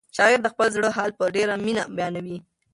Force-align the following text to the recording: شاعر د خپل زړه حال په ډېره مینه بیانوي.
شاعر 0.17 0.39
د 0.43 0.47
خپل 0.53 0.67
زړه 0.75 0.89
حال 0.97 1.11
په 1.19 1.23
ډېره 1.35 1.53
مینه 1.65 1.83
بیانوي. 1.97 2.37